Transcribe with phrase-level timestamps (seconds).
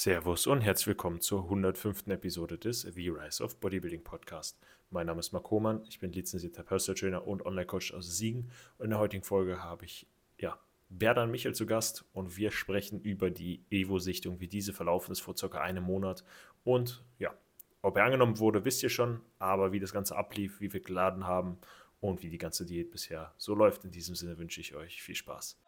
[0.00, 2.06] Servus und herzlich willkommen zur 105.
[2.06, 4.56] Episode des The Rise of Bodybuilding Podcast.
[4.90, 8.48] Mein Name ist Marc Hohmann, ich bin lizenzierter Personal Trainer und Online-Coach aus Siegen
[8.78, 10.06] und in der heutigen Folge habe ich
[10.38, 10.56] ja,
[10.88, 15.36] Berdan Michel zu Gast und wir sprechen über die Evo-Sichtung, wie diese verlaufen ist vor
[15.36, 16.22] circa einem Monat
[16.62, 17.34] und ja,
[17.82, 21.26] ob er angenommen wurde, wisst ihr schon, aber wie das Ganze ablief, wie wir geladen
[21.26, 21.58] haben
[21.98, 23.84] und wie die ganze Diät bisher so läuft.
[23.84, 25.58] In diesem Sinne wünsche ich euch viel Spaß.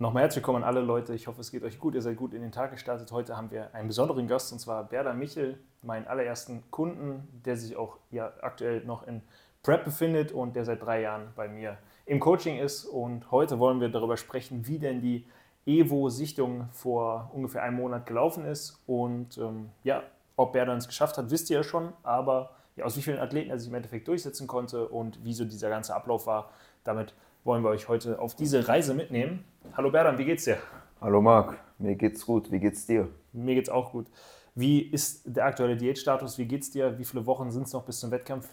[0.00, 1.14] Nochmal herzlich willkommen alle Leute.
[1.14, 1.94] Ich hoffe, es geht euch gut.
[1.94, 3.12] Ihr seid gut in den Tag gestartet.
[3.12, 7.76] Heute haben wir einen besonderen Gast und zwar Berda Michel, meinen allerersten Kunden, der sich
[7.76, 9.20] auch ja, aktuell noch in
[9.62, 11.76] Prep befindet und der seit drei Jahren bei mir
[12.06, 12.86] im Coaching ist.
[12.86, 15.26] Und heute wollen wir darüber sprechen, wie denn die
[15.66, 20.02] Evo-Sichtung vor ungefähr einem Monat gelaufen ist und ähm, ja,
[20.40, 23.50] ob Berda es geschafft hat, wisst ihr ja schon, aber ja, aus wie vielen Athleten
[23.50, 26.50] er sich im Endeffekt durchsetzen konnte und wieso dieser ganze Ablauf war,
[26.82, 29.44] damit wollen wir euch heute auf diese Reise mitnehmen.
[29.76, 30.56] Hallo Berdan, wie geht's dir?
[31.00, 32.50] Hallo Marc, mir geht's gut.
[32.50, 33.08] Wie geht's dir?
[33.32, 34.06] Mir geht's auch gut.
[34.54, 36.38] Wie ist der aktuelle Diätstatus?
[36.38, 36.98] Wie geht's dir?
[36.98, 38.48] Wie viele Wochen sind es noch bis zum Wettkampf?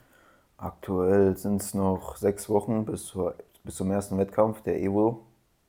[0.57, 5.25] Aktuell sind es noch sechs Wochen bis, zur, bis zum ersten Wettkampf, der Evo.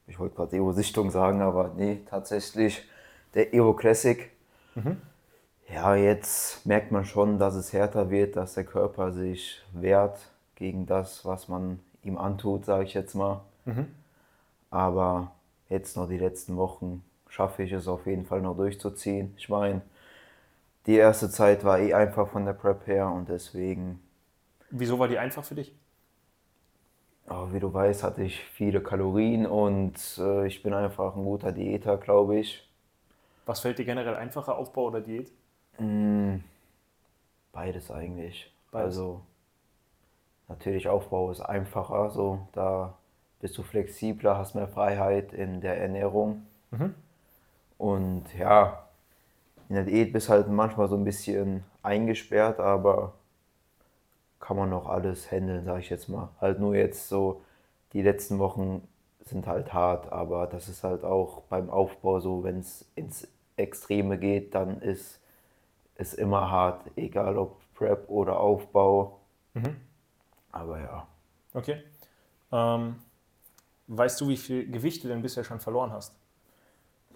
[0.06, 2.88] Ich wollte gerade Evo-Sichtung sagen, aber nee, tatsächlich
[3.34, 4.30] der Evo Classic.
[4.74, 4.96] Mhm.
[5.72, 10.18] Ja, jetzt merkt man schon, dass es härter wird, dass der Körper sich wehrt
[10.54, 13.42] gegen das, was man ihm antut, sage ich jetzt mal.
[13.66, 13.86] Mhm.
[14.70, 15.32] Aber
[15.68, 19.34] jetzt noch die letzten Wochen schaffe ich es auf jeden Fall noch durchzuziehen.
[19.36, 19.82] Ich meine,
[20.86, 24.00] die erste Zeit war eh einfach von der Prep her und deswegen.
[24.70, 25.74] Wieso war die einfach für dich?
[27.28, 31.52] Oh, wie du weißt, hatte ich viele Kalorien und äh, ich bin einfach ein guter
[31.52, 32.66] Diäter, glaube ich.
[33.44, 35.30] Was fällt dir generell einfacher, Aufbau oder Diät?
[35.78, 36.38] Mm,
[37.52, 38.52] beides eigentlich.
[38.70, 38.86] Beides.
[38.86, 39.22] Also
[40.48, 42.94] natürlich Aufbau ist einfacher, so da
[43.40, 46.46] bist du flexibler, hast mehr Freiheit in der Ernährung.
[46.70, 46.94] Mhm.
[47.78, 48.88] Und ja,
[49.68, 53.14] in der Diät bist halt manchmal so ein bisschen eingesperrt, aber
[54.40, 56.30] kann man noch alles handeln, sage ich jetzt mal.
[56.40, 57.42] Halt nur jetzt so,
[57.92, 58.86] die letzten Wochen
[59.24, 64.18] sind halt hart, aber das ist halt auch beim Aufbau so, wenn es ins Extreme
[64.18, 65.20] geht, dann ist
[65.98, 69.20] ist immer hart, egal ob Prep oder Aufbau.
[69.54, 69.76] Mhm.
[70.50, 71.06] Aber ja.
[71.52, 71.82] Okay.
[72.50, 72.96] Ähm,
[73.88, 76.14] weißt du, wie viel Gewicht du denn bisher schon verloren hast?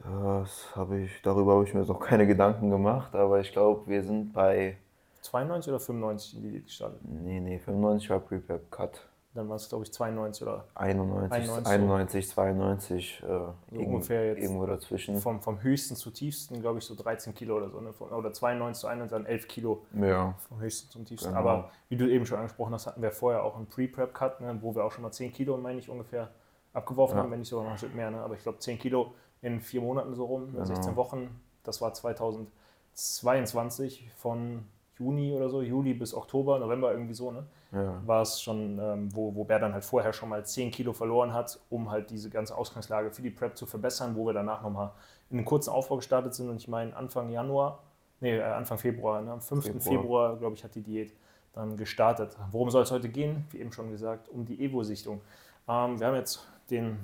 [0.03, 4.03] Das habe ich, darüber habe ich mir noch keine Gedanken gemacht, aber ich glaube, wir
[4.03, 4.76] sind bei
[5.22, 7.00] 92 oder 95 in die gestartet?
[7.04, 9.09] Nee, nee, 95 war Pre-Prep Cut.
[9.34, 14.43] Dann war es, glaube ich, 92 oder 91, 91, 91 92, äh, so ungefähr jetzt
[14.43, 15.19] irgendwo dazwischen.
[15.20, 17.81] Vom, vom höchsten zu tiefsten, glaube ich, so 13 Kilo oder so.
[17.81, 17.93] Ne?
[17.93, 20.34] Oder 92 zu 91, dann 11 Kilo ja.
[20.48, 21.31] vom höchsten zum tiefsten.
[21.31, 21.41] Genau.
[21.41, 24.59] Aber wie du eben schon angesprochen hast, hatten wir vorher auch einen Pre-Prep-Cut, ne?
[24.60, 26.28] wo wir auch schon mal 10 Kilo, meine ich, ungefähr
[26.75, 27.22] abgeworfen ja.
[27.22, 28.10] haben, wenn nicht sogar noch ein Stück mehr.
[28.10, 28.20] Ne?
[28.20, 30.66] Aber ich glaube, 10 Kilo in vier Monaten so rum, genau.
[30.66, 31.41] 16 Wochen.
[31.64, 34.66] Das war 2022 von
[34.99, 37.47] Juni oder so, Juli bis Oktober, November irgendwie so, ne?
[37.72, 38.00] Ja.
[38.06, 41.32] War es schon, ähm, wo, wo Bär dann halt vorher schon mal 10 Kilo verloren
[41.32, 44.90] hat, um halt diese ganze Ausgangslage für die Prep zu verbessern, wo wir danach nochmal
[45.30, 47.82] in einen kurzen Aufbau gestartet sind und ich meine Anfang Januar,
[48.20, 49.32] nee, äh, Anfang Februar, ne?
[49.32, 49.64] am 5.
[49.64, 51.14] Februar, Februar glaube ich, hat die Diät
[51.54, 52.36] dann gestartet.
[52.50, 53.46] Worum soll es heute gehen?
[53.50, 55.20] Wie eben schon gesagt, um die Evo-Sichtung.
[55.68, 56.98] Ähm, wir haben jetzt den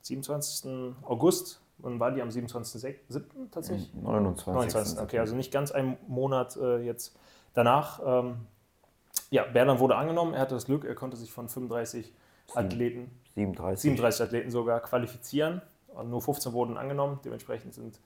[0.00, 0.94] 27.
[1.02, 3.50] August Wann war die am 27.07.
[3.50, 3.92] tatsächlich?
[3.94, 4.46] 29.
[4.46, 4.98] 29.
[5.00, 7.18] Okay, also nicht ganz einen Monat äh, jetzt
[7.54, 8.46] Danach, ähm,
[9.30, 10.34] ja, Berland wurde angenommen.
[10.34, 12.12] Er hatte das Glück, er konnte sich von 35
[12.46, 13.82] Sieben, Athleten, 37.
[13.82, 15.62] 37 Athleten sogar qualifizieren.
[16.04, 17.20] Nur 15 wurden angenommen.
[17.24, 18.00] Dementsprechend sind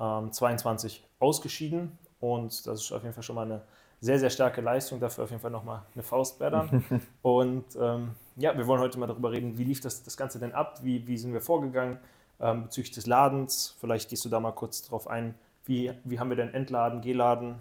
[0.00, 1.98] ähm, 22 ausgeschieden.
[2.20, 3.62] Und das ist auf jeden Fall schon mal eine
[4.00, 5.00] sehr, sehr starke Leistung.
[5.00, 6.84] Dafür auf jeden Fall nochmal eine Faust, Berdan.
[7.22, 10.52] Und ähm, ja, wir wollen heute mal darüber reden, wie lief das, das Ganze denn
[10.52, 10.80] ab?
[10.82, 11.98] Wie, wie sind wir vorgegangen
[12.40, 13.76] ähm, bezüglich des Ladens?
[13.80, 15.34] Vielleicht gehst du da mal kurz drauf ein.
[15.64, 17.56] Wie, wie haben wir denn Entladen, Geladen?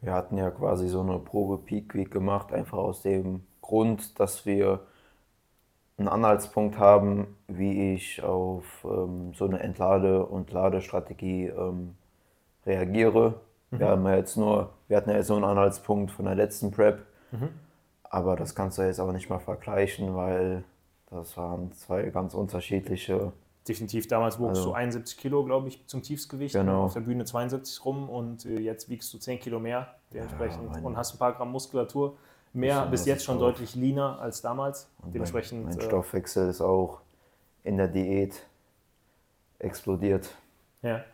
[0.00, 4.46] Wir hatten ja quasi so eine Probe Peak Week gemacht, einfach aus dem Grund, dass
[4.46, 4.80] wir
[5.98, 11.96] einen Anhaltspunkt haben, wie ich auf ähm, so eine Entlade- und Ladestrategie ähm,
[12.66, 13.40] reagiere.
[13.70, 13.78] Mhm.
[13.78, 16.70] Wir haben ja jetzt nur, wir hatten ja jetzt nur einen Anhaltspunkt von der letzten
[16.70, 17.48] Prep, mhm.
[18.02, 20.64] aber das kannst du jetzt aber nicht mal vergleichen, weil
[21.10, 23.32] das waren zwei ganz unterschiedliche
[23.68, 24.08] definitiv.
[24.08, 26.54] Damals wogst also, du 71 Kilo, glaube ich, zum Tiefsgewicht.
[26.54, 26.84] Genau.
[26.84, 30.82] Auf der Bühne 72 rum und äh, jetzt wiegst du 10 Kilo mehr dementsprechend ja,
[30.82, 32.16] und hast ein paar Gramm Muskulatur.
[32.52, 34.90] Mehr, bis jetzt schon deutlich leaner als damals.
[35.02, 35.64] Und dementsprechend.
[35.64, 37.00] Mein, mein äh, Stoffwechsel ist auch
[37.64, 38.46] in der Diät
[39.58, 40.30] explodiert.
[40.80, 41.04] Ja.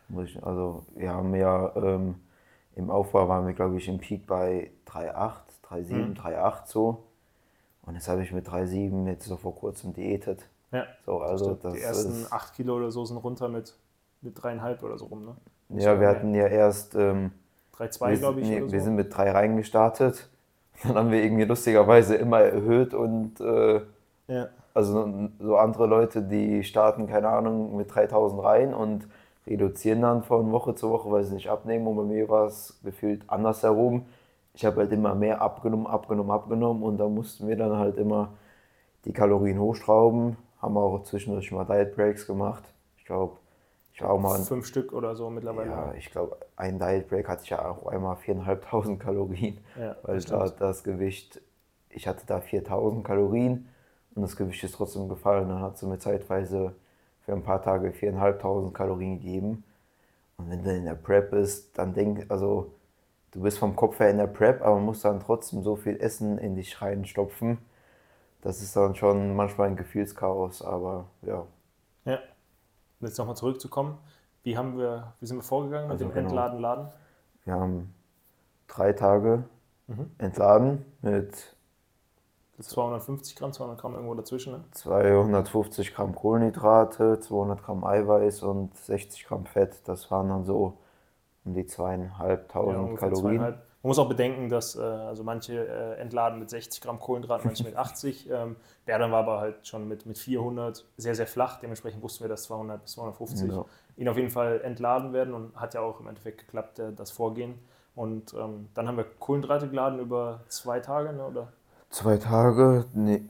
[0.42, 2.16] Also wir haben ja ähm,
[2.74, 5.32] im Aufbau waren wir, glaube ich, im Peak bei 3,8,
[5.68, 6.12] 3,7, mhm.
[6.14, 7.04] 3,8 so.
[7.82, 10.46] Und jetzt habe ich mit 3,7 jetzt so vor kurzem diätet.
[10.72, 10.86] Ja.
[11.04, 13.74] So, also das die ersten 8 Kilo oder so sind runter mit,
[14.22, 15.36] mit 3,5 oder so rum, ne?
[15.80, 16.94] ja, wir hatten ja erst.
[16.94, 17.32] Ähm,
[17.76, 18.48] 3,2 glaube ich.
[18.48, 18.72] Nee, so.
[18.72, 20.28] wir sind mit 3 reingestartet.
[20.82, 23.40] Dann haben wir irgendwie lustigerweise immer erhöht und.
[23.40, 23.82] Äh,
[24.28, 24.48] ja.
[24.74, 29.06] Also so andere Leute, die starten, keine Ahnung, mit 3000 rein und
[29.46, 31.86] reduzieren dann von Woche zu Woche, weil sie nicht abnehmen.
[31.86, 34.06] Und bei mir war es gefühlt andersherum.
[34.54, 38.30] Ich habe halt immer mehr abgenommen, abgenommen, abgenommen und da mussten wir dann halt immer
[39.04, 40.36] die Kalorien hochschrauben.
[40.62, 42.62] Haben auch zwischendurch mal Diet Breaks gemacht.
[42.96, 43.36] Ich glaube,
[43.92, 44.38] ich war auch mal.
[44.40, 45.70] Fünf Stück oder so mittlerweile.
[45.70, 50.20] Ja, ich glaube, ein Diet Break hatte ich ja auch einmal 4.500 Kalorien, ja, weil
[50.20, 51.40] da das Gewicht,
[51.90, 53.68] ich hatte da 4.000 Kalorien
[54.14, 55.48] und das Gewicht ist trotzdem gefallen.
[55.48, 56.74] Dann hat sie mir zeitweise
[57.20, 59.64] für ein paar Tage 4.500 Kalorien gegeben.
[60.38, 62.72] Und wenn du in der Prep bist, dann denk, also
[63.32, 66.38] du bist vom Kopf her in der Prep, aber musst dann trotzdem so viel Essen
[66.38, 67.58] in dich reinstopfen.
[68.42, 71.46] Das ist dann schon manchmal ein Gefühlschaos, aber ja.
[72.04, 72.18] Ja.
[73.00, 73.98] Und jetzt nochmal zurückzukommen.
[74.42, 76.28] Wie, haben wir, wie sind wir vorgegangen mit also dem genau.
[76.28, 76.88] Entladen, Laden?
[77.44, 77.94] Wir haben
[78.66, 79.44] drei Tage
[79.86, 80.10] mhm.
[80.18, 81.56] entladen mit
[82.58, 84.64] 250 Gramm, 200 Gramm irgendwo dazwischen, ne?
[84.72, 89.86] 250 Gramm Kohlenhydrate, 200 Gramm Eiweiß und 60 Gramm Fett.
[89.86, 90.78] Das waren dann so
[91.44, 93.38] um die zweieinhalbtausend ja, Kalorien.
[93.38, 93.71] Zweieinhalb.
[93.82, 97.64] Man muss auch bedenken, dass äh, also manche äh, entladen mit 60 Gramm Kohlenhydrate, manche
[97.64, 98.30] mit 80.
[98.32, 98.56] Ähm,
[98.86, 101.60] der dann war aber halt schon mit, mit 400 sehr, sehr flach.
[101.60, 103.64] Dementsprechend wussten wir, dass 200 bis 250 ja.
[103.96, 107.10] ihn auf jeden Fall entladen werden und hat ja auch im Endeffekt geklappt, äh, das
[107.10, 107.58] Vorgehen.
[107.94, 111.48] Und ähm, dann haben wir Kohlenhydrate geladen über zwei Tage, ne, oder?
[111.90, 113.22] Zwei Tage, nee,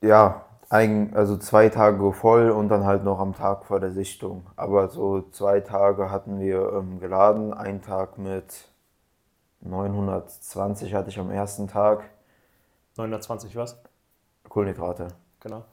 [0.00, 4.46] ja, ein, also zwei Tage voll und dann halt noch am Tag vor der Sichtung.
[4.56, 8.68] Aber so zwei Tage hatten wir ähm, geladen, einen Tag mit
[9.60, 12.10] 920 hatte ich am ersten Tag.
[12.96, 13.80] 920 was?
[14.48, 15.08] Kohlenhydrate.
[15.40, 15.64] Genau.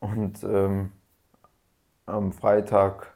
[0.00, 0.92] Und ähm,
[2.06, 3.14] am Freitag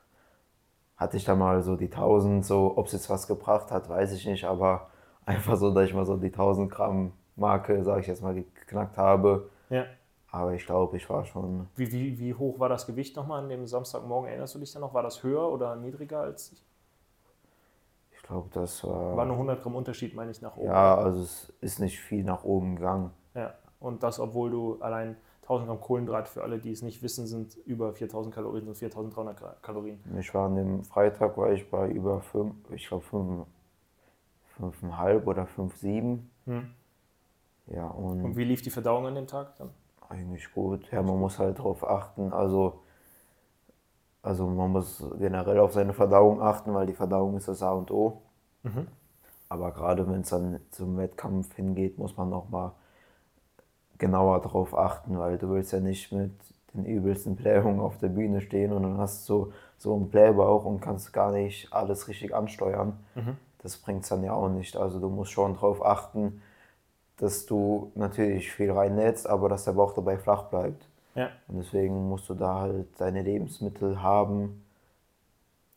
[0.96, 4.12] hatte ich dann mal so die 1000, so ob es jetzt was gebracht hat, weiß
[4.12, 4.88] ich nicht, aber
[5.26, 8.96] einfach so, dass ich mal so die 1000 Gramm Marke, sage ich jetzt mal, geknackt
[8.96, 9.50] habe.
[9.68, 9.84] Ja.
[10.30, 11.68] Aber ich glaube, ich war schon.
[11.76, 14.28] Wie, wie, wie hoch war das Gewicht nochmal an dem Samstagmorgen?
[14.28, 14.94] Erinnerst du dich da noch?
[14.94, 16.64] War das höher oder niedriger als ich?
[18.26, 19.16] Ich glaube, das war.
[19.16, 20.66] War nur 100 Gramm Unterschied, meine ich, nach oben.
[20.66, 23.12] Ja, also es ist nicht viel nach oben gegangen.
[23.34, 27.28] Ja, und das, obwohl du allein 1000 Gramm Kohlenhydrat, für alle, die es nicht wissen,
[27.28, 30.00] sind über 4000 Kalorien, und 4300 Kalorien.
[30.18, 33.04] Ich war an dem Freitag, war ich bei über 5, ich glaube
[34.60, 36.18] 5,5 oder 5,7.
[36.46, 36.74] Hm.
[37.68, 39.70] Ja, und, und wie lief die Verdauung an dem Tag dann?
[40.08, 40.90] Eigentlich gut.
[40.90, 42.32] Ja, man muss halt darauf achten.
[42.32, 42.80] Also,
[44.26, 47.92] also man muss generell auf seine Verdauung achten, weil die Verdauung ist das A und
[47.92, 48.22] O.
[48.64, 48.88] Mhm.
[49.48, 52.72] Aber gerade wenn es dann zum Wettkampf hingeht, muss man nochmal
[53.98, 56.32] genauer darauf achten, weil du willst ja nicht mit
[56.74, 60.80] den übelsten Blähungen auf der Bühne stehen und dann hast du so einen Blähbauch und
[60.80, 62.98] kannst gar nicht alles richtig ansteuern.
[63.14, 63.36] Mhm.
[63.62, 64.76] Das bringt es dann ja auch nicht.
[64.76, 66.42] Also du musst schon darauf achten,
[67.18, 70.88] dass du natürlich viel reinnähst, aber dass der Bauch dabei flach bleibt.
[71.16, 71.30] Ja.
[71.48, 74.64] Und deswegen musst du da halt deine Lebensmittel haben,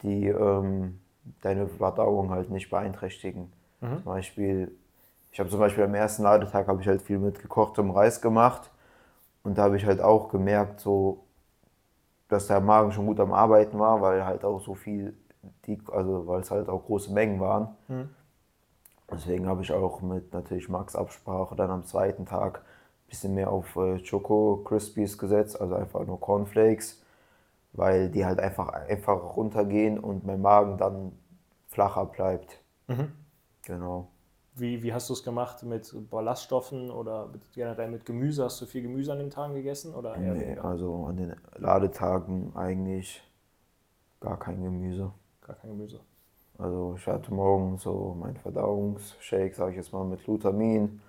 [0.03, 1.00] die ähm,
[1.41, 3.51] deine Verdauung halt nicht beeinträchtigen.
[3.81, 3.95] Mhm.
[3.95, 4.71] Zum Beispiel,
[5.31, 8.69] ich habe zum Beispiel am ersten Ladetag habe ich halt viel mit gekochtem Reis gemacht
[9.44, 11.23] und da habe ich halt auch gemerkt, so,
[12.28, 15.16] dass der Magen schon gut am Arbeiten war, weil halt auch so viel,
[15.66, 17.69] die, also weil es halt auch große Mengen waren.
[17.87, 18.09] Mhm.
[19.11, 22.61] Deswegen habe ich auch mit natürlich Max Absprache dann am zweiten Tag
[23.09, 27.01] bisschen mehr auf äh, Choco Crispies gesetzt, also einfach nur Cornflakes,
[27.73, 31.11] weil die halt einfach, einfach runtergehen und mein Magen dann
[31.68, 32.59] flacher bleibt.
[32.87, 33.11] Mhm.
[33.63, 34.07] Genau.
[34.56, 38.44] Wie, wie hast du es gemacht mit Ballaststoffen oder mit, generell mit Gemüse?
[38.44, 39.94] Hast du viel Gemüse an den Tagen gegessen?
[39.94, 43.23] Oder nee, also an den Ladetagen eigentlich
[44.19, 45.11] gar kein Gemüse.
[45.42, 45.99] Gar kein Gemüse.
[46.57, 50.99] Also ich hatte morgen so mein Verdauungsshake, sage ich jetzt mal, mit Glutamin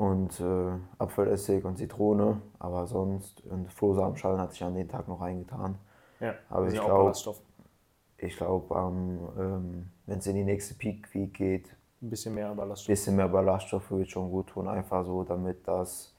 [0.00, 2.40] und äh, Apfelessig und Zitrone.
[2.58, 5.76] Aber sonst, und Flohsamenschalen hatte ich an den Tag noch reingetan.
[6.20, 7.12] Ja, aber ich glaube,
[8.16, 12.88] ich glaube, ähm, wenn es in die nächste Peak Week geht, ein bisschen mehr Ballaststoffe.
[12.88, 16.14] bisschen mehr Ballaststoffe wird schon gut tun, einfach so, damit das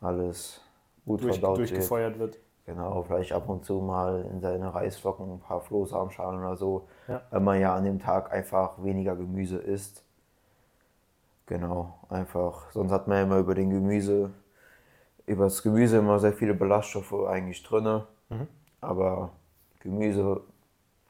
[0.00, 0.62] alles
[1.04, 2.36] gut Durch, verdaut durchgefeuert wird.
[2.36, 2.44] wird.
[2.64, 7.20] Genau, vielleicht ab und zu mal in seine Reisflocken ein paar Flohsamenschalen oder so, ja.
[7.28, 10.02] weil man ja an dem Tag einfach weniger Gemüse isst.
[11.52, 12.70] Genau, einfach.
[12.70, 14.30] Sonst hat man ja immer über den Gemüse,
[15.26, 18.04] über das Gemüse immer sehr viele Ballaststoffe eigentlich drin.
[18.30, 18.48] Mhm.
[18.80, 19.32] Aber
[19.80, 20.40] Gemüse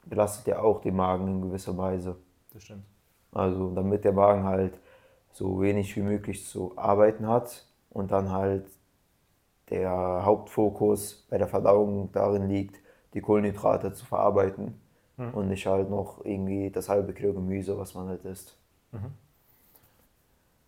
[0.03, 2.17] belastet ja auch den Magen in gewisser Weise.
[2.51, 2.83] Das stimmt.
[3.31, 4.77] Also damit der Magen halt
[5.31, 8.65] so wenig wie möglich zu arbeiten hat und dann halt
[9.69, 12.81] der Hauptfokus bei der Verdauung darin liegt,
[13.13, 14.77] die Kohlenhydrate zu verarbeiten
[15.15, 15.33] mhm.
[15.35, 18.57] und nicht halt noch irgendwie das halbe Kilo Gemüse, was man halt isst.
[18.91, 19.22] Mhm.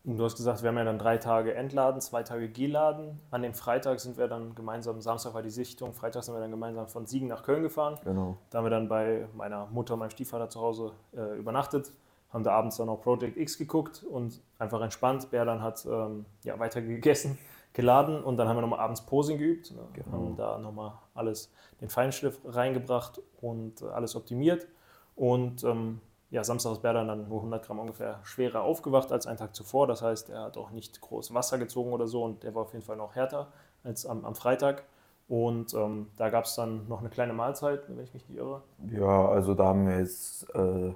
[0.07, 3.19] Du hast gesagt, wir haben ja dann drei Tage Entladen, zwei Tage Geladen.
[3.31, 6.51] An dem Freitag sind wir dann gemeinsam, Samstag war die Sichtung, Freitag sind wir dann
[6.51, 7.97] gemeinsam von Siegen nach Köln gefahren.
[8.03, 8.37] Genau.
[8.51, 11.91] Da haben wir dann bei meiner Mutter und meinem Stiefvater zu Hause äh, übernachtet,
[12.29, 15.31] haben da abends dann noch Project X geguckt und einfach entspannt.
[15.31, 17.39] Berdan hat ähm, ja, weiter gegessen,
[17.73, 19.71] geladen und dann haben wir nochmal abends Posing geübt.
[19.71, 19.81] Ne?
[19.93, 20.11] Genau.
[20.11, 24.67] Haben da nochmal alles, den Feinschliff reingebracht und äh, alles optimiert.
[25.15, 25.99] Und ähm,
[26.35, 29.87] ja, Samstag ist Berdan dann nur 100 Gramm ungefähr schwerer aufgewacht als einen Tag zuvor.
[29.87, 32.73] Das heißt, er hat auch nicht groß Wasser gezogen oder so und der war auf
[32.73, 33.47] jeden Fall noch härter
[33.85, 34.83] als am, am Freitag.
[35.29, 38.63] Und ähm, da gab es dann noch eine kleine Mahlzeit, wenn ich mich nicht irre.
[38.91, 40.93] Ja, also da haben wir jetzt äh,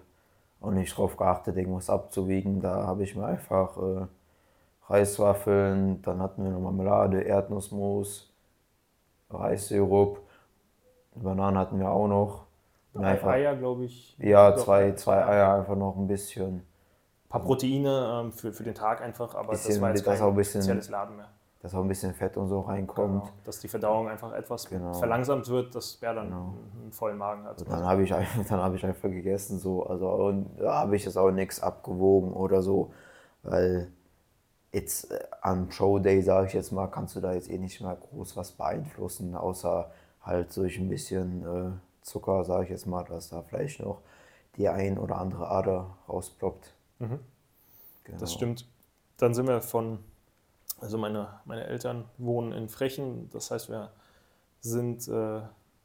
[0.60, 2.60] auch nicht drauf geachtet, irgendwas abzuwiegen.
[2.60, 4.08] Da habe ich mir einfach äh,
[4.90, 8.30] Reiswaffeln, dann hatten wir noch Marmelade, Erdnussmus,
[9.30, 10.20] Reissirup,
[11.16, 12.49] Bananen hatten wir auch noch.
[12.94, 14.18] Drei Eier, glaube ich.
[14.20, 16.56] Ja, zwei, zwei Eier, einfach noch ein bisschen.
[16.56, 20.22] Ein paar Proteine ähm, für, für den Tag einfach, aber bisschen, das war jetzt kein
[20.22, 21.30] auch bisschen, spezielles Laden mehr.
[21.62, 23.26] Dass auch ein bisschen Fett und so reinkommt.
[23.26, 24.94] Genau, dass die Verdauung einfach etwas genau.
[24.94, 26.56] verlangsamt wird, dass Bär dann genau.
[26.82, 27.62] einen vollen Magen hat.
[27.62, 29.86] Und dann habe ich, einfach, hab ich einfach gegessen, so.
[29.86, 32.94] Also da habe ich jetzt auch nichts abgewogen oder so,
[33.44, 33.92] weil
[34.72, 37.96] jetzt äh, am Showday, sage ich jetzt mal, kannst du da jetzt eh nicht mehr
[37.96, 39.92] groß was beeinflussen, außer
[40.22, 41.44] halt durch ein bisschen.
[41.44, 41.72] Äh,
[42.10, 44.02] Zucker, sage ich jetzt mal, dass da vielleicht noch
[44.58, 46.74] die ein oder andere Ader rausploppt.
[47.00, 47.20] Mhm.
[48.04, 48.20] Genau.
[48.20, 48.68] Das stimmt.
[49.18, 50.00] Dann sind wir von,
[50.82, 53.92] also meine, meine Eltern wohnen in Frechen, das heißt, wir
[54.60, 55.42] sind, äh,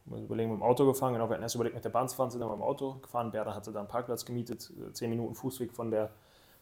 [0.06, 2.30] überlegen, mit dem Auto gefahren, genau, wir hatten erst überlegt, mit der Bahn zu fahren,
[2.30, 3.30] sind dann mit dem Auto gefahren.
[3.30, 6.10] Berda hatte da einen Parkplatz gemietet, äh, zehn Minuten Fußweg von der,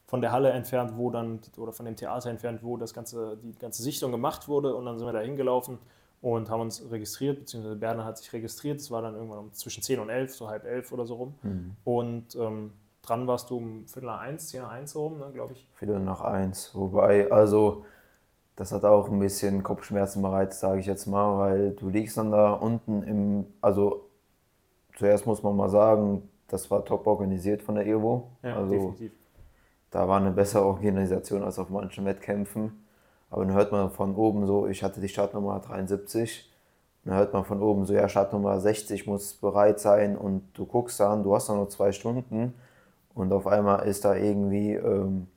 [0.07, 3.53] von der Halle entfernt, wo dann, oder von dem Theater entfernt, wo das ganze, die
[3.59, 5.79] ganze Sichtung gemacht wurde und dann sind wir da hingelaufen
[6.23, 8.81] und haben uns registriert, beziehungsweise Berner hat sich registriert.
[8.81, 11.35] Es war dann irgendwann um zwischen 10 und 11, so halb elf oder so rum.
[11.43, 11.73] Mhm.
[11.85, 15.31] Und ähm, dran warst du um Viertel nach eins, 10 nach eins so rum, ne,
[15.35, 15.67] glaube ich.
[15.75, 16.71] Viertel nach eins.
[16.75, 17.85] Wobei, also,
[18.55, 22.31] das hat auch ein bisschen Kopfschmerzen bereitet, sage ich jetzt mal, weil du liegst dann
[22.31, 24.09] da unten im, also
[24.97, 28.31] zuerst muss man mal sagen, das war top organisiert von der Evo.
[28.45, 29.13] Ja, also, definitiv.
[29.91, 32.82] Da war eine bessere Organisation als auf manchen Wettkämpfen.
[33.33, 36.53] Aber dann hört man von oben so, ich hatte die Startnummer 73.
[37.05, 41.01] Dann hört man von oben so, ja, Startnummer 60 muss bereit sein und du guckst
[41.01, 42.53] dann, du hast noch nur zwei Stunden
[43.15, 45.29] und auf einmal ist da irgendwie ähm,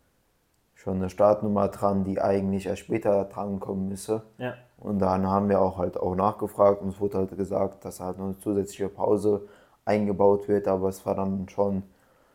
[0.73, 4.23] schon eine Startnummer dran, die eigentlich erst später drankommen müsse.
[4.39, 4.55] Ja.
[4.77, 8.17] Und dann haben wir auch halt auch nachgefragt und es wurde halt gesagt, dass halt
[8.17, 9.47] noch eine zusätzliche Pause
[9.85, 11.83] eingebaut wird, aber es war dann schon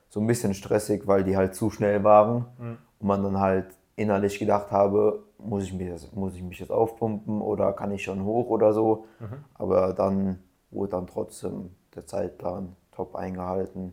[0.09, 2.79] so ein bisschen stressig, weil die halt zu schnell waren mhm.
[2.99, 3.67] und man dann halt
[3.97, 8.03] innerlich gedacht habe, muss ich, mich jetzt, muss ich mich jetzt aufpumpen oder kann ich
[8.03, 9.07] schon hoch oder so.
[9.19, 9.45] Mhm.
[9.55, 10.39] Aber dann
[10.71, 13.93] wurde dann trotzdem der Zeitplan top eingehalten.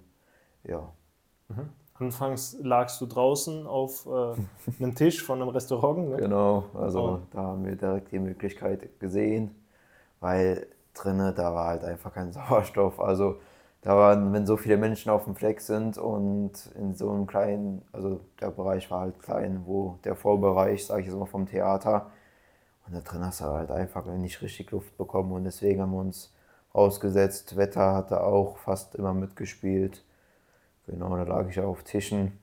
[0.63, 0.91] Ja.
[1.49, 1.69] Mhm.
[1.95, 4.35] Anfangs lagst du draußen auf äh,
[4.83, 6.09] einem Tisch von einem Restaurant.
[6.09, 6.17] Ne?
[6.17, 7.19] Genau, also oh.
[7.31, 9.55] da haben wir direkt die Möglichkeit gesehen,
[10.19, 12.99] weil drinnen da war halt einfach kein Sauerstoff.
[12.99, 13.37] Also
[13.87, 17.85] da waren, wenn so viele Menschen auf dem Fleck sind und in so einem kleinen,
[17.93, 22.11] also der Bereich war halt klein, wo der Vorbereich, sage ich jetzt mal, vom Theater.
[22.85, 26.01] Und da drin hast du halt einfach nicht richtig Luft bekommen und deswegen haben wir
[26.01, 26.33] uns
[26.73, 27.55] ausgesetzt.
[27.55, 30.03] Wetter hatte auch fast immer mitgespielt.
[30.85, 32.37] Genau, da lag ich auf Tischen,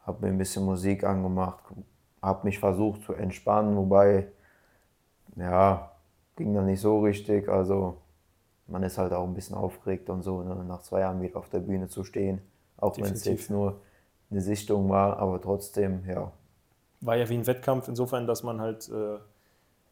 [0.00, 1.62] habe mir ein bisschen Musik angemacht,
[2.20, 4.26] habe mich versucht zu entspannen, wobei,
[5.36, 5.92] ja,
[6.34, 7.48] ging dann nicht so richtig.
[7.48, 7.98] Also
[8.68, 10.64] man ist halt auch ein bisschen aufgeregt und so, ne?
[10.64, 12.40] nach zwei Jahren wieder auf der Bühne zu stehen.
[12.76, 13.80] Auch wenn es jetzt nur
[14.30, 16.30] eine Sichtung war, aber trotzdem, ja.
[17.00, 19.18] War ja wie ein Wettkampf insofern, dass man halt äh,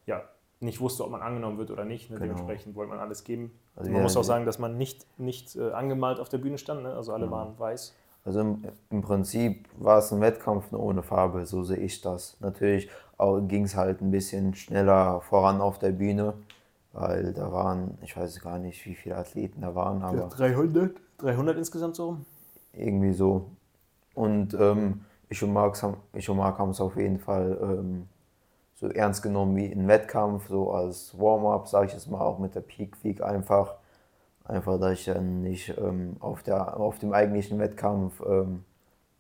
[0.06, 0.23] ja,
[0.61, 2.11] nicht wusste, ob man angenommen wird oder nicht.
[2.11, 2.16] Ne?
[2.16, 2.35] Genau.
[2.35, 3.59] Dementsprechend wollte man alles geben.
[3.75, 6.59] Also man ja, muss auch sagen, dass man nicht, nicht äh, angemalt auf der Bühne
[6.59, 6.95] stand, ne?
[6.95, 7.30] also alle ja.
[7.30, 7.95] waren weiß.
[8.25, 12.37] Also im, im, Prinzip war es ein Wettkampf nur ohne Farbe, so sehe ich das.
[12.40, 12.90] Natürlich
[13.42, 16.35] ging es halt ein bisschen schneller voran auf der Bühne
[16.96, 20.28] weil da waren, ich weiß gar nicht, wie viele Athleten da waren, aber.
[20.28, 20.96] 300?
[21.18, 22.18] 300 insgesamt so?
[22.72, 23.50] Irgendwie so.
[24.14, 28.08] Und ähm, ich und Marc haben es auf jeden Fall ähm,
[28.74, 32.54] so ernst genommen wie ein Wettkampf, so als Warm-up, sage ich jetzt mal, auch mit
[32.54, 33.74] der Peak Week einfach.
[34.44, 38.64] Einfach, dass ich dann nicht ähm, auf, der, auf dem eigentlichen Wettkampf ähm,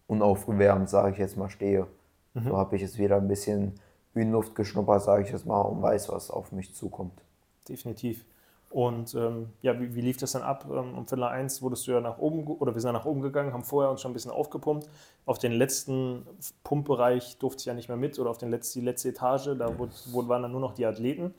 [0.06, 1.88] unaufgewärmt, sage ich jetzt mal, stehe.
[2.34, 2.44] Mhm.
[2.44, 3.74] So habe ich jetzt wieder ein bisschen
[4.14, 7.25] Bühnenluft geschnuppert, sage ich jetzt mal, und weiß, was auf mich zukommt
[7.68, 8.24] definitiv.
[8.70, 10.66] Und ähm, ja, wie, wie, lief das dann ab?
[10.68, 13.52] Ähm, um Viertel eins wurdest du ja nach oben, oder wir sind nach oben gegangen,
[13.52, 14.88] haben vorher uns schon ein bisschen aufgepumpt.
[15.24, 16.26] Auf den letzten
[16.64, 19.78] Pumpbereich durfte ich ja nicht mehr mit oder auf den letzten, die letzte Etage, da
[19.78, 21.32] wurde, wurde, waren dann nur noch die Athleten.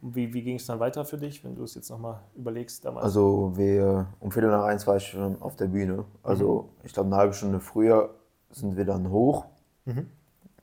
[0.00, 3.04] Wie, wie ging es dann weiter für dich, wenn du es jetzt nochmal überlegst damals?
[3.04, 6.04] Also wir, um Viertel nach eins war ich schon auf der Bühne.
[6.22, 6.86] Also mhm.
[6.86, 8.14] ich glaube eine halbe Stunde früher
[8.50, 9.46] sind wir dann hoch
[9.84, 10.06] mhm.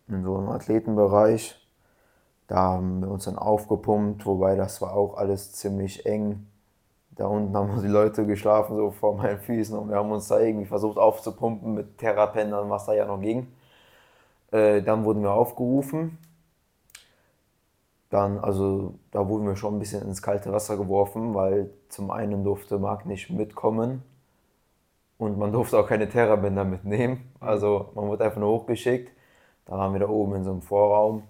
[0.08, 1.59] in so einem Athletenbereich
[2.50, 6.48] da haben wir uns dann aufgepumpt, wobei das war auch alles ziemlich eng.
[7.12, 10.40] Da unten haben die Leute geschlafen, so vor meinen Füßen, und wir haben uns da
[10.40, 13.48] irgendwie versucht aufzupumpen mit Therapendern, was da ja noch ging.
[14.52, 16.18] Äh, dann wurden wir aufgerufen.
[18.10, 22.44] Dann, also, da wurden wir schon ein bisschen ins kalte Wasser geworfen, weil zum einen
[22.44, 24.02] durfte Marc nicht mitkommen
[25.20, 27.32] und man durfte auch keine Therabänder mitnehmen.
[27.40, 29.12] Also, man wurde einfach nur hochgeschickt.
[29.68, 31.24] Da waren wir da oben in so einem Vorraum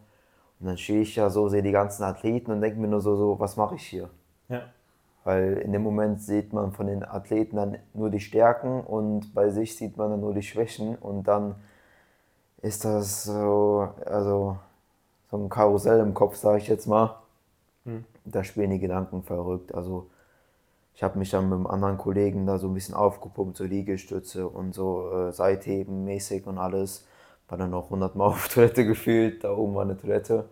[0.59, 3.15] und dann stehe ich ja so, sehe die ganzen Athleten und denke mir nur so,
[3.15, 4.09] so was mache ich hier?
[4.49, 4.63] Ja.
[5.23, 9.49] Weil in dem Moment sieht man von den Athleten dann nur die Stärken und bei
[9.49, 11.55] sich sieht man dann nur die Schwächen und dann
[12.61, 14.57] ist das so, also
[15.31, 17.15] so ein Karussell im Kopf, sage ich jetzt mal.
[17.85, 18.03] Hm.
[18.25, 19.73] Da spielen die Gedanken verrückt.
[19.73, 20.09] Also
[20.93, 24.47] ich habe mich dann mit einem anderen Kollegen da so ein bisschen aufgepumpt, so Liegestütze
[24.47, 27.07] und so äh, Seitheben mäßig und alles
[27.49, 30.45] war dann noch 100 Mal auf Toilette gefühlt, da oben war eine Toilette.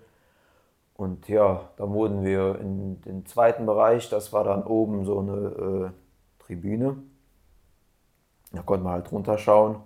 [0.96, 5.92] Und ja, dann wurden wir in den zweiten Bereich, das war dann oben so eine
[5.92, 6.98] äh, Tribüne.
[8.52, 9.78] Da konnte man halt runterschauen,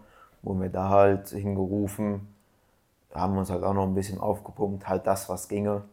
[0.41, 2.27] wurden wir da halt hingerufen,
[3.10, 5.84] da haben wir uns halt auch noch ein bisschen aufgepumpt, halt das, was ginge.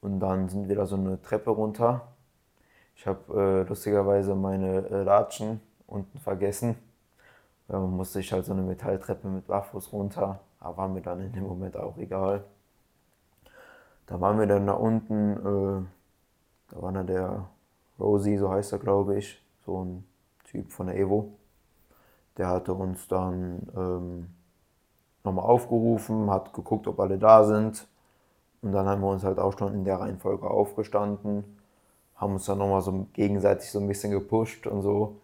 [0.00, 2.02] Und dann sind wir da so eine Treppe runter.
[2.94, 6.76] Ich habe äh, lustigerweise meine äh, Latschen unten vergessen.
[7.66, 11.32] Man musste ich halt so eine Metalltreppe mit Barfuß runter, aber war mir dann in
[11.32, 12.42] dem Moment auch egal.
[14.06, 17.48] Da waren wir dann da unten, äh, da war dann der
[18.00, 20.04] Rosie, so heißt er glaube ich, so ein
[20.44, 21.32] Typ von der Evo.
[22.38, 24.28] Der hatte uns dann ähm,
[25.22, 27.86] nochmal aufgerufen, hat geguckt, ob alle da sind.
[28.62, 31.44] Und dann haben wir uns halt auch schon in der Reihenfolge aufgestanden,
[32.16, 35.16] haben uns dann nochmal so gegenseitig so ein bisschen gepusht und so.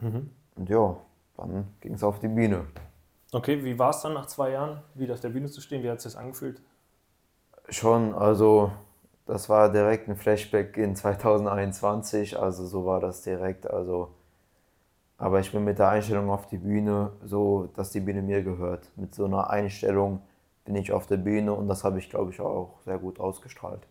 [0.00, 0.30] Mhm.
[0.56, 0.96] Und ja,
[1.36, 2.66] dann ging es auf die Bühne.
[3.32, 5.82] Okay, wie war es dann nach zwei Jahren, wieder auf der Bühne zu stehen?
[5.82, 6.62] Wie hat es sich das angefühlt?
[7.68, 8.70] Schon, also
[9.26, 13.68] das war direkt ein Flashback in 2021, also so war das direkt.
[13.68, 14.10] Also,
[15.18, 18.90] aber ich bin mit der Einstellung auf die Bühne so, dass die Bühne mir gehört.
[18.96, 20.20] Mit so einer Einstellung
[20.64, 23.86] bin ich auf der Bühne und das habe ich, glaube ich, auch sehr gut ausgestrahlt.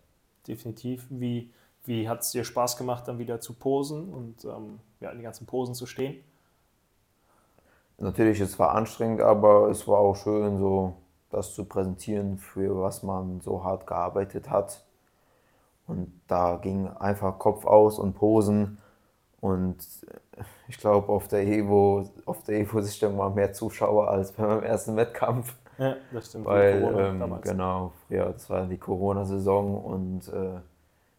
[0.48, 1.08] Definitiv.
[1.10, 1.52] Wie,
[1.86, 5.24] wie hat es dir Spaß gemacht, dann wieder zu posen und ähm, ja, in die
[5.24, 6.24] ganzen Posen zu stehen?
[8.02, 10.96] Natürlich, es war anstrengend, aber es war auch schön, so
[11.30, 14.84] das zu präsentieren, für was man so hart gearbeitet hat.
[15.86, 18.80] Und da ging einfach Kopf aus und Posen.
[19.40, 19.78] Und
[20.68, 25.56] ich glaube, auf der Evo, auf der Evo-Sichtung waren mehr Zuschauer als beim ersten Wettkampf.
[25.78, 26.46] Ja, das stimmt.
[26.46, 30.60] Weil, ähm, genau, ja, das war die Corona-Saison und äh,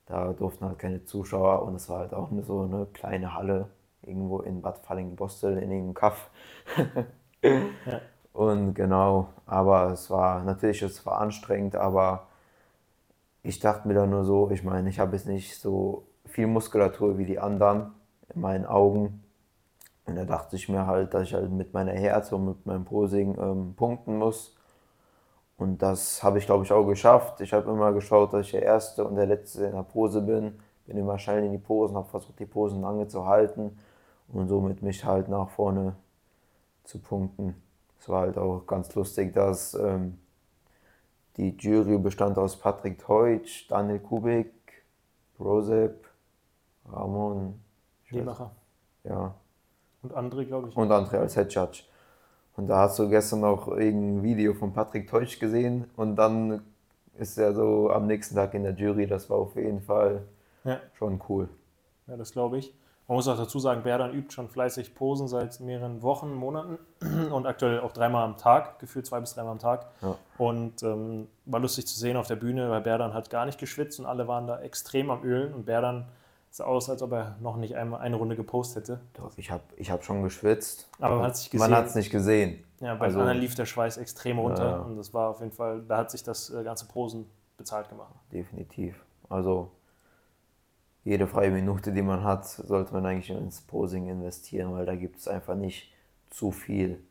[0.06, 3.68] da durften halt keine Zuschauer und es war halt auch so eine kleine Halle
[4.02, 6.30] irgendwo in Bad Falling-Bostel in irgendeinem Kaff.
[7.42, 8.00] ja.
[8.32, 12.28] Und genau, aber es war natürlich, es war anstrengend, aber
[13.42, 17.18] ich dachte mir dann nur so, ich meine, ich habe jetzt nicht so viel Muskulatur
[17.18, 17.92] wie die anderen
[18.34, 19.22] in meinen Augen.
[20.06, 22.84] Und da dachte ich mir halt, dass ich halt mit meiner Herz und mit meinem
[22.84, 24.56] Posing ähm, punkten muss.
[25.58, 27.40] Und das habe ich, glaube ich, auch geschafft.
[27.40, 30.58] Ich habe immer geschaut, dass ich der Erste und der Letzte in der Pose bin.
[30.86, 33.78] Bin immer schnell in die Posen, habe versucht, die Posen lange zu halten
[34.28, 35.96] und somit mich halt nach vorne
[36.84, 37.54] zu punkten.
[37.98, 40.18] Es war halt auch ganz lustig, dass ähm,
[41.36, 44.52] die Jury bestand aus Patrick Teutsch, Daniel Kubik,
[45.38, 46.06] Rosep,
[46.90, 47.60] Ramon.
[48.10, 48.50] Lehmacher.
[49.04, 49.34] Ja.
[50.02, 50.76] Und André, glaube ich.
[50.76, 51.84] Und André als Head Judge.
[52.56, 56.62] Und da hast du gestern noch irgendein Video von Patrick Teutsch gesehen und dann
[57.18, 59.06] ist er so am nächsten Tag in der Jury.
[59.06, 60.22] Das war auf jeden Fall
[60.64, 60.80] ja.
[60.94, 61.48] schon cool.
[62.06, 62.74] Ja, das glaube ich.
[63.08, 66.78] Man muss auch dazu sagen, Berdan übt schon fleißig Posen seit mehreren Wochen, Monaten
[67.30, 69.86] und aktuell auch dreimal am Tag, gefühlt zwei bis dreimal am Tag.
[70.00, 70.16] Ja.
[70.38, 73.98] Und ähm, war lustig zu sehen auf der Bühne, weil Berdan hat gar nicht geschwitzt
[73.98, 76.06] und alle waren da extrem am Ölen und Berdan
[76.50, 79.00] sah aus, als ob er noch nicht einmal eine Runde gepostet hätte.
[79.14, 80.88] Doch, ich habe ich hab schon geschwitzt.
[81.00, 81.58] Aber man hat es gesehen.
[81.58, 82.62] Man hat es nicht gesehen.
[82.80, 84.76] Ja, bei also, anderen lief der Schweiß extrem runter ja.
[84.78, 88.14] und das war auf jeden Fall, da hat sich das äh, ganze Posen bezahlt gemacht.
[88.32, 89.02] Definitiv.
[89.28, 89.70] Also
[91.04, 95.18] jede freie Minute, die man hat, sollte man eigentlich ins Posing investieren, weil da gibt
[95.18, 95.92] es einfach nicht
[96.30, 97.02] zu viel.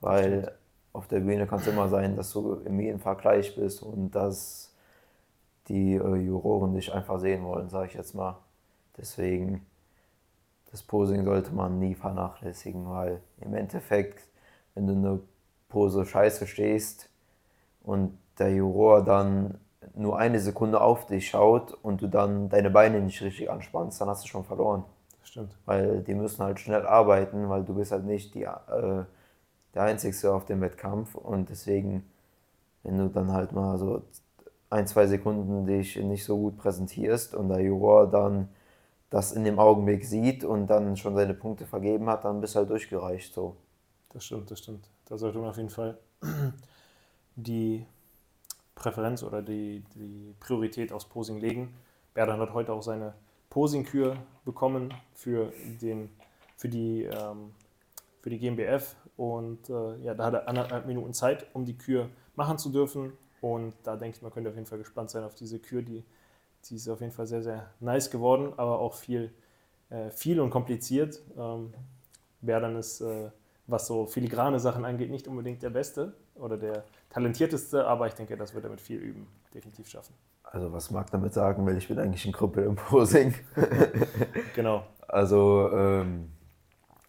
[0.00, 0.56] Weil
[0.92, 4.72] auf der Bühne kann es immer sein, dass du im jeden Vergleich bist und dass
[5.68, 8.38] die äh, Juroren dich einfach sehen wollen, sage ich jetzt mal.
[8.96, 9.66] Deswegen,
[10.70, 14.24] das Posing sollte man nie vernachlässigen, weil im Endeffekt,
[14.74, 15.20] wenn du eine
[15.68, 17.08] Pose scheiße stehst
[17.82, 19.58] und der Juror dann
[19.94, 24.08] nur eine Sekunde auf dich schaut und du dann deine Beine nicht richtig anspannst, dann
[24.08, 24.84] hast du schon verloren.
[25.20, 25.56] Das stimmt.
[25.64, 29.04] Weil die müssen halt schnell arbeiten, weil du bist halt nicht die, äh,
[29.74, 32.04] der Einzige auf dem Wettkampf und deswegen,
[32.82, 34.02] wenn du dann halt mal so
[34.68, 38.48] ein, zwei Sekunden dich nicht so gut präsentierst und der Juror dann
[39.10, 42.60] das in dem Augenblick sieht und dann schon seine Punkte vergeben hat, dann bist du
[42.60, 43.56] halt durchgereicht so.
[44.12, 44.88] Das stimmt, das stimmt.
[45.06, 45.98] Da sollte man auf jeden Fall
[47.36, 47.84] die
[48.80, 51.74] Präferenz oder die, die Priorität aufs Posing legen.
[52.14, 53.14] Berdan hat heute auch seine
[53.50, 56.08] Posing-Kür bekommen für, den,
[56.56, 57.52] für, die, ähm,
[58.22, 62.08] für die GmbF und äh, ja, da hat er anderthalb Minuten Zeit, um die Kür
[62.36, 65.34] machen zu dürfen und da denke ich, man könnte auf jeden Fall gespannt sein auf
[65.34, 66.02] diese Kür, die,
[66.64, 69.30] die ist auf jeden Fall sehr, sehr nice geworden, aber auch viel,
[69.90, 71.20] äh, viel und kompliziert.
[71.36, 71.74] Ähm,
[72.40, 73.30] Berdan ist, äh,
[73.66, 78.36] was so filigrane Sachen angeht, nicht unbedingt der Beste oder der talentierteste, aber ich denke,
[78.36, 80.14] das wird er mit viel Üben definitiv schaffen.
[80.44, 83.34] Also was mag damit sagen, weil ich bin eigentlich ein Krüppel im Posing.
[84.54, 84.84] genau.
[85.06, 86.30] Also ähm,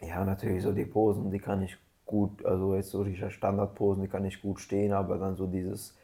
[0.01, 4.09] ja, natürlich so die Posen, die kann ich gut, also jetzt so die Standardposen, die
[4.09, 5.95] kann ich gut stehen, aber dann so dieses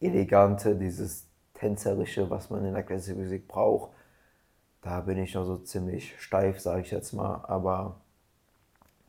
[0.00, 3.92] elegante, dieses tänzerische, was man in der Classic Musik braucht,
[4.82, 8.00] da bin ich noch so ziemlich steif, sage ich jetzt mal, aber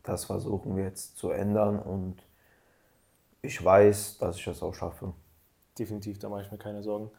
[0.04, 2.23] das versuchen wir jetzt zu ändern und
[3.45, 5.13] ich weiß, dass ich das auch schaffe.
[5.77, 7.12] Definitiv, da mache ich mir keine Sorgen.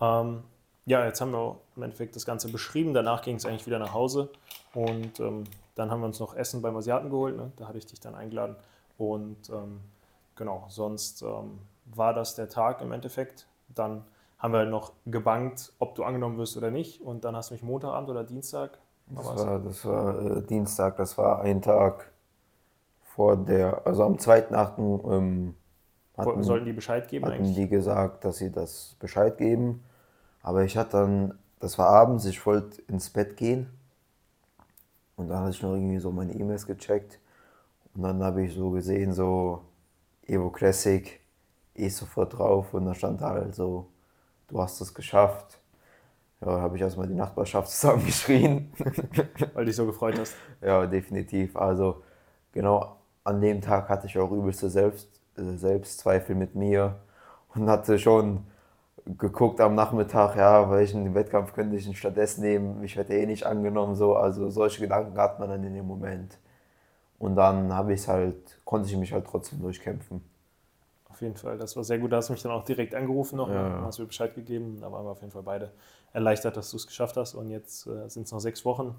[0.00, 0.42] Ähm,
[0.86, 2.94] ja, jetzt haben wir im Endeffekt das Ganze beschrieben.
[2.94, 4.30] Danach ging es eigentlich wieder nach Hause
[4.74, 7.36] und ähm, dann haben wir uns noch Essen beim Asiaten geholt.
[7.36, 7.52] Ne?
[7.56, 8.56] Da hatte ich dich dann eingeladen.
[8.98, 9.80] Und ähm,
[10.36, 13.46] genau, sonst ähm, war das der Tag im Endeffekt.
[13.68, 14.04] Dann
[14.38, 17.00] haben wir noch gebankt, ob du angenommen wirst oder nicht.
[17.00, 18.78] Und dann hast du mich Montagabend oder Dienstag.
[19.06, 22.10] Das war, das war äh, Dienstag, das war ein Tag
[23.02, 25.12] vor der, also am 2.8.
[25.12, 25.54] Ähm,
[26.20, 27.56] hatten, sollten die Bescheid geben hatten eigentlich?
[27.56, 29.82] die gesagt, dass sie das Bescheid geben.
[30.42, 33.68] Aber ich hatte dann, das war abends, ich wollte ins Bett gehen.
[35.16, 37.18] Und dann hatte ich noch irgendwie so meine E-Mails gecheckt.
[37.94, 39.62] Und dann habe ich so gesehen, so
[40.26, 41.20] Evo Classic,
[41.74, 42.72] eh sofort drauf.
[42.72, 43.88] Und da stand halt so,
[44.48, 45.60] du hast es geschafft.
[46.40, 48.72] Ja, habe ich erstmal die Nachbarschaft zusammengeschrien.
[49.54, 50.34] Weil dich so gefreut hast.
[50.62, 51.56] Ja, definitiv.
[51.56, 52.02] Also
[52.52, 55.19] genau an dem Tag hatte ich auch übelste Selbst,
[55.58, 56.96] Selbstzweifel mit mir
[57.54, 58.44] und hatte schon
[59.06, 62.82] geguckt am Nachmittag, ja, welchen Wettkampf könnte ich denn stattdessen nehmen?
[62.84, 64.14] Ich werde eh nicht angenommen, so.
[64.14, 66.38] Also solche Gedanken hat man dann in dem Moment.
[67.18, 70.22] Und dann habe ich halt, konnte ich mich halt trotzdem durchkämpfen.
[71.10, 72.12] Auf jeden Fall, das war sehr gut.
[72.12, 73.82] Da hast du mich dann auch direkt angerufen noch, ja.
[73.82, 74.78] Hast mir Bescheid gegeben.
[74.80, 75.70] Da waren wir auf jeden Fall beide
[76.12, 77.34] erleichtert, dass du es geschafft hast.
[77.34, 78.94] Und jetzt äh, sind es noch sechs Wochen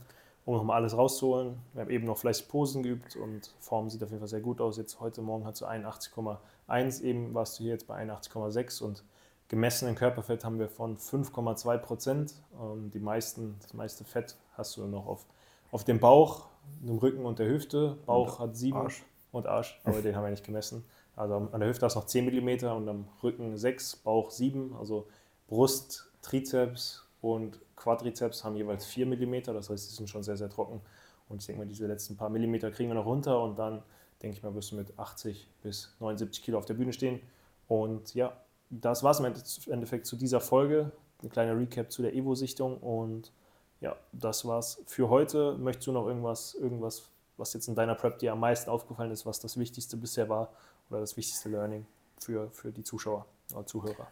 [0.45, 1.57] um nochmal alles rauszuholen.
[1.73, 4.59] Wir haben eben noch fleißig Posen geübt und Form sieht auf jeden Fall sehr gut
[4.59, 4.77] aus.
[4.77, 9.03] Jetzt heute Morgen hat du 81,1, eben warst du hier jetzt bei 81,6 und
[9.49, 12.33] gemessenen Körperfett haben wir von 5,2 Prozent.
[12.59, 15.25] Ähm, die meisten, das meiste Fett hast du noch auf,
[15.71, 16.47] auf dem Bauch,
[16.81, 17.97] dem Rücken und der Hüfte.
[18.05, 19.03] Bauch und hat 7 Arsch.
[19.31, 20.85] und Arsch, aber den haben wir nicht gemessen.
[21.15, 24.75] Also an der Hüfte hast du noch 10 mm und am Rücken 6, Bauch 7,
[24.79, 25.07] also
[25.47, 30.49] Brust, Trizeps und Quadrizeps haben jeweils 4 mm, das heißt, die sind schon sehr, sehr
[30.49, 30.81] trocken.
[31.29, 33.83] Und ich denke mal, diese letzten paar Millimeter kriegen wir noch runter und dann,
[34.21, 37.21] denke ich mal, wirst du mit 80 bis 79 Kilo auf der Bühne stehen.
[37.67, 38.35] Und ja,
[38.69, 40.91] das war es im Endeffekt zu dieser Folge.
[41.23, 43.31] Ein kleiner Recap zu der Evo-Sichtung und
[43.79, 45.57] ja, das war's für heute.
[45.57, 49.25] Möchtest du noch irgendwas, irgendwas, was jetzt in deiner Prep dir am meisten aufgefallen ist,
[49.25, 50.51] was das Wichtigste bisher war
[50.89, 51.85] oder das wichtigste Learning
[52.19, 54.07] für, für die Zuschauer oder Zuhörer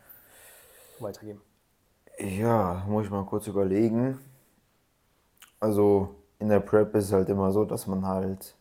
[1.00, 1.42] weitergeben?
[2.20, 4.20] Ja, muss ich mal kurz überlegen.
[5.60, 8.56] Also in der Prep ist es halt immer so, dass man halt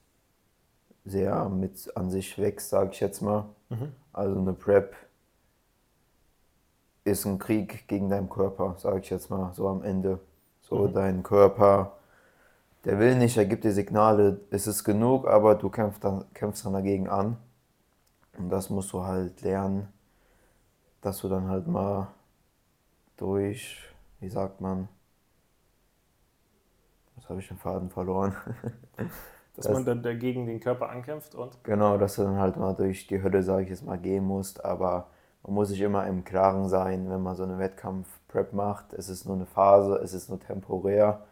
[1.05, 3.47] sehr mit an sich wächst, sage ich jetzt mal.
[3.69, 3.93] Mhm.
[4.13, 4.95] Also eine Prep
[7.05, 10.21] ist ein Krieg gegen deinen Körper, sage ich jetzt mal, so am Ende.
[10.61, 10.93] So mhm.
[10.93, 11.93] dein Körper,
[12.85, 16.65] der will nicht, er gibt dir Signale, es ist genug, aber du kämpfst dann, kämpfst
[16.65, 17.39] dann dagegen an.
[18.37, 19.89] Und das musst du halt lernen,
[21.01, 22.09] dass du dann halt mal
[23.19, 23.79] durch,
[24.21, 24.89] wie sagt man,
[27.17, 28.35] jetzt habe ich den Faden verloren.
[29.59, 31.63] dass das, man dann dagegen den Körper ankämpft und?
[31.65, 34.65] Genau, dass du dann halt mal durch die Hölle, sage ich jetzt mal, gehen musst,
[34.65, 35.09] aber
[35.43, 38.93] man muss sich immer im Klaren sein, wenn man so eine Wettkampf-Prep macht.
[38.93, 41.25] Es ist nur eine Phase, es ist nur temporär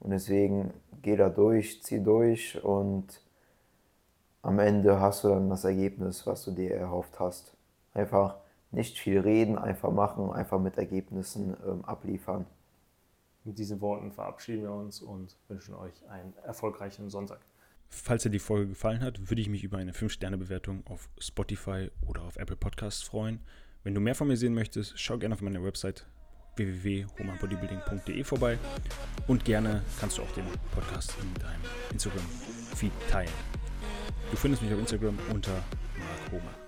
[0.00, 3.20] und deswegen geh da durch, zieh durch und
[4.40, 7.54] am Ende hast du dann das Ergebnis, was du dir erhofft hast.
[7.92, 8.36] Einfach
[8.74, 12.46] nicht viel reden, einfach machen, einfach mit Ergebnissen ähm, abliefern.
[13.44, 17.40] Mit diesen Worten verabschieden wir uns und wünschen euch einen erfolgreichen Sonntag.
[17.88, 22.22] Falls dir die Folge gefallen hat, würde ich mich über eine 5-Sterne-Bewertung auf Spotify oder
[22.22, 23.40] auf Apple Podcasts freuen.
[23.84, 26.06] Wenn du mehr von mir sehen möchtest, schau gerne auf meine Website
[26.56, 28.58] www.homanbodybuilding.de vorbei
[29.26, 33.30] und gerne kannst du auch den Podcast in deinem Instagram-Feed teilen.
[34.30, 36.63] Du findest mich auf Instagram unter Mark Homer.